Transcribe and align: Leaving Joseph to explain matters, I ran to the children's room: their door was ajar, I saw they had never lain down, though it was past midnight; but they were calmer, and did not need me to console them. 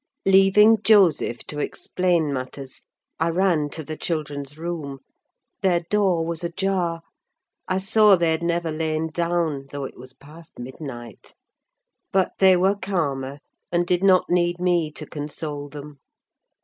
Leaving 0.25 0.81
Joseph 0.81 1.45
to 1.45 1.59
explain 1.59 2.33
matters, 2.33 2.81
I 3.19 3.29
ran 3.29 3.69
to 3.69 3.83
the 3.83 3.95
children's 3.95 4.57
room: 4.57 5.01
their 5.61 5.81
door 5.91 6.25
was 6.25 6.43
ajar, 6.43 7.03
I 7.67 7.77
saw 7.77 8.15
they 8.15 8.31
had 8.31 8.41
never 8.41 8.71
lain 8.71 9.11
down, 9.11 9.67
though 9.69 9.83
it 9.83 9.97
was 9.99 10.13
past 10.13 10.57
midnight; 10.57 11.35
but 12.11 12.31
they 12.39 12.57
were 12.57 12.75
calmer, 12.75 13.41
and 13.71 13.85
did 13.85 14.03
not 14.03 14.27
need 14.27 14.59
me 14.59 14.91
to 14.93 15.05
console 15.05 15.69
them. 15.69 15.99